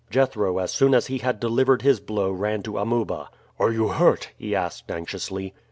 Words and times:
Jethro 0.09 0.57
as 0.57 0.73
soon 0.73 0.95
as 0.95 1.05
he 1.05 1.19
had 1.19 1.39
delivered 1.39 1.83
his 1.83 1.99
blow 1.99 2.31
ran 2.31 2.63
to 2.63 2.79
Amuba. 2.79 3.29
"Are 3.59 3.71
you 3.71 3.89
hurt?" 3.89 4.31
he 4.35 4.55
asked 4.55 4.89
anxiously. 4.89 5.53